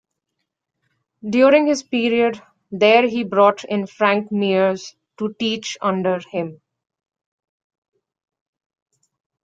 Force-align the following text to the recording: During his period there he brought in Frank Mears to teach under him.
During 1.29 1.67
his 1.67 1.83
period 1.83 2.41
there 2.71 3.07
he 3.07 3.23
brought 3.23 3.63
in 3.63 3.85
Frank 3.85 4.31
Mears 4.31 4.95
to 5.19 5.35
teach 5.37 5.77
under 5.79 6.17
him. 6.31 6.59